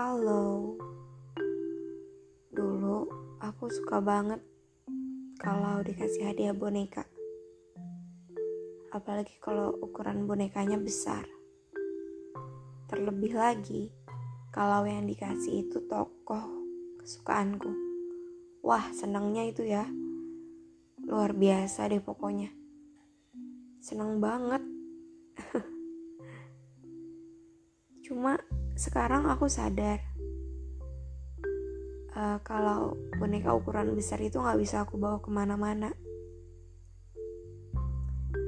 Halo. 0.00 0.80
Dulu 2.48 3.04
aku 3.36 3.68
suka 3.68 4.00
banget 4.00 4.40
kalau 5.36 5.84
dikasih 5.84 6.24
hadiah 6.24 6.56
boneka. 6.56 7.04
Apalagi 8.96 9.36
kalau 9.44 9.76
ukuran 9.76 10.24
bonekanya 10.24 10.80
besar. 10.80 11.28
Terlebih 12.88 13.36
lagi 13.36 13.92
kalau 14.48 14.88
yang 14.88 15.04
dikasih 15.04 15.68
itu 15.68 15.84
tokoh 15.84 16.48
kesukaanku. 17.04 17.68
Wah, 18.64 18.88
senangnya 18.96 19.52
itu 19.52 19.68
ya. 19.68 19.84
Luar 21.04 21.36
biasa 21.36 21.92
deh 21.92 22.00
pokoknya. 22.00 22.48
Senang 23.84 24.16
banget. 24.16 24.64
Cuma 28.08 28.40
sekarang 28.80 29.28
aku 29.28 29.44
sadar 29.44 30.00
uh, 32.16 32.40
kalau 32.40 32.96
boneka 33.20 33.52
ukuran 33.52 33.92
besar 33.92 34.16
itu 34.24 34.40
nggak 34.40 34.56
bisa 34.56 34.88
aku 34.88 34.96
bawa 34.96 35.20
ke 35.20 35.28
mana-mana. 35.28 35.92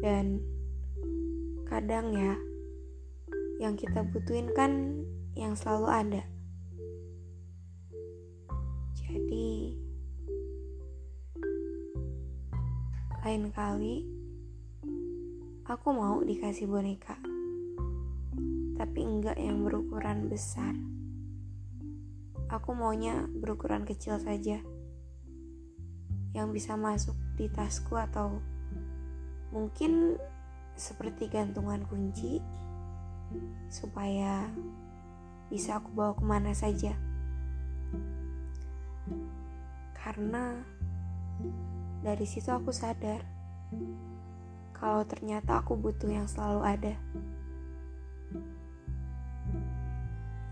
Dan 0.01 0.41
kadang 1.69 2.17
ya 2.17 2.41
yang 3.61 3.77
kita 3.77 4.09
butuhin 4.09 4.49
kan 4.57 5.05
yang 5.37 5.53
selalu 5.53 5.89
ada. 5.93 6.23
Jadi 8.97 9.77
lain 13.21 13.53
kali 13.53 14.09
aku 15.69 15.89
mau 15.93 16.25
dikasih 16.25 16.65
boneka 16.65 17.21
tapi 18.83 19.07
enggak 19.07 19.39
yang 19.39 19.63
berukuran 19.63 20.27
besar. 20.27 20.75
Aku 22.51 22.75
maunya 22.75 23.31
berukuran 23.31 23.87
kecil 23.87 24.19
saja. 24.19 24.59
Yang 26.35 26.49
bisa 26.51 26.75
masuk 26.75 27.15
di 27.39 27.47
tasku 27.47 27.95
atau 27.95 28.43
mungkin 29.55 30.19
seperti 30.75 31.31
gantungan 31.31 31.87
kunci 31.87 32.43
supaya 33.71 34.51
bisa 35.47 35.79
aku 35.79 35.95
bawa 35.95 36.19
ke 36.19 36.25
mana 36.27 36.51
saja. 36.51 36.99
Karena 39.95 40.59
dari 42.03 42.27
situ 42.27 42.51
aku 42.51 42.75
sadar 42.75 43.23
kalau 44.75 45.07
ternyata 45.07 45.63
aku 45.63 45.79
butuh 45.79 46.11
yang 46.11 46.27
selalu 46.27 46.67
ada 46.67 46.95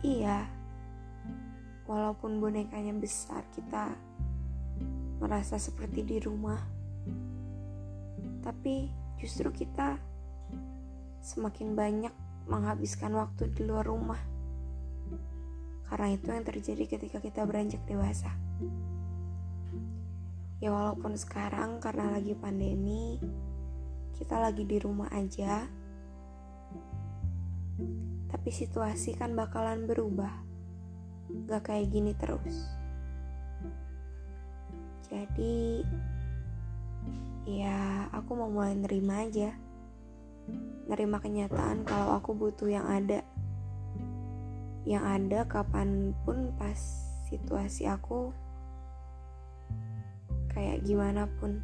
iya. 0.04 0.48
Walaupun 1.90 2.38
bonekanya 2.38 2.94
besar 2.94 3.42
kita 3.50 3.92
merasa 5.20 5.60
seperti 5.60 6.06
di 6.06 6.16
rumah. 6.22 6.60
Tapi 8.40 8.88
justru 9.20 9.52
kita 9.52 10.00
semakin 11.20 11.76
banyak 11.76 12.14
menghabiskan 12.48 13.12
waktu 13.12 13.52
di 13.52 13.62
luar 13.68 13.84
rumah. 13.84 14.20
Karena 15.90 16.14
itu 16.14 16.30
yang 16.30 16.46
terjadi 16.46 16.84
ketika 16.86 17.18
kita 17.20 17.44
beranjak 17.44 17.82
dewasa. 17.84 18.32
Ya 20.60 20.70
walaupun 20.72 21.16
sekarang 21.16 21.80
karena 21.80 22.12
lagi 22.12 22.36
pandemi 22.36 23.16
kita 24.20 24.36
lagi 24.36 24.68
di 24.68 24.76
rumah 24.76 25.08
aja 25.08 25.64
tapi 28.30 28.54
situasi 28.54 29.18
kan 29.18 29.34
bakalan 29.34 29.90
berubah 29.90 30.30
gak 31.46 31.70
kayak 31.70 31.90
gini 31.90 32.14
terus. 32.14 32.66
Jadi, 35.10 35.82
ya 37.46 38.06
aku 38.14 38.30
mau 38.38 38.50
mulai 38.50 38.78
nerima 38.78 39.26
aja. 39.26 39.50
Nerima 40.86 41.18
kenyataan 41.18 41.82
kalau 41.82 42.14
aku 42.18 42.34
butuh 42.34 42.70
yang 42.70 42.86
ada. 42.86 43.26
Yang 44.86 45.04
ada 45.06 45.40
kapan 45.50 46.14
pun 46.22 46.54
pas 46.54 46.78
situasi 47.26 47.90
aku 47.90 48.30
kayak 50.54 50.82
gimana 50.86 51.26
pun. 51.38 51.62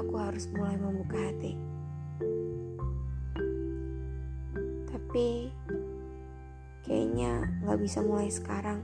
Aku 0.00 0.14
harus 0.16 0.48
mulai 0.56 0.80
membuka 0.80 1.20
hati. 1.20 1.70
tapi 5.10 5.50
kayaknya 6.86 7.50
nggak 7.66 7.82
bisa 7.82 7.98
mulai 7.98 8.30
sekarang. 8.30 8.78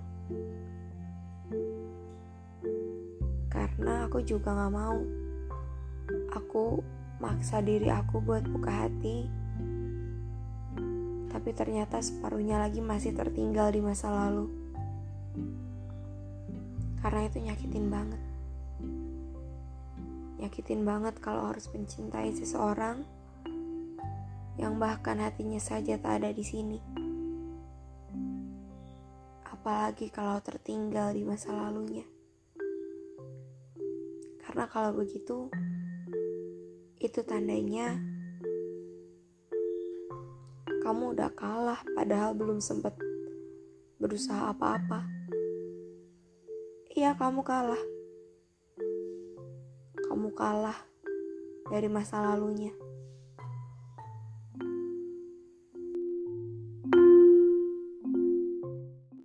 Karena 3.47 4.11
aku 4.11 4.27
juga 4.27 4.51
nggak 4.51 4.75
mau. 4.75 4.99
Aku 6.35 6.83
maksa 7.23 7.63
diri 7.63 7.95
aku 7.95 8.19
buat 8.19 8.43
buka 8.43 8.91
hati. 8.91 9.31
Tapi 11.31 11.51
ternyata 11.55 12.03
separuhnya 12.03 12.59
lagi 12.59 12.83
masih 12.83 13.15
tertinggal 13.15 13.71
di 13.71 13.79
masa 13.79 14.11
lalu. 14.11 14.51
Karena 17.07 17.23
itu 17.23 17.39
nyakitin 17.39 17.87
banget 17.87 18.26
nyakitin 20.47 20.87
banget 20.87 21.19
kalau 21.19 21.51
harus 21.51 21.67
mencintai 21.75 22.31
seseorang 22.31 23.03
yang 24.63 24.79
bahkan 24.79 25.19
hatinya 25.19 25.59
saja 25.59 25.99
tak 25.99 26.23
ada 26.23 26.31
di 26.31 26.47
sini. 26.47 26.79
Apalagi 29.43 30.07
kalau 30.15 30.39
tertinggal 30.39 31.19
di 31.19 31.27
masa 31.27 31.51
lalunya. 31.51 32.07
Karena 34.47 34.71
kalau 34.71 34.95
begitu, 34.95 35.51
itu 37.03 37.21
tandanya 37.27 37.99
kamu 40.87 41.19
udah 41.19 41.35
kalah 41.35 41.83
padahal 41.99 42.39
belum 42.39 42.63
sempat 42.63 42.95
berusaha 43.99 44.55
apa-apa. 44.55 45.11
Iya, 46.95 47.19
kamu 47.19 47.43
kalah. 47.43 47.96
Kamu 50.17 50.33
kalah 50.33 50.81
dari 51.69 51.93
masa 51.93 52.25
lalunya. 52.25 52.73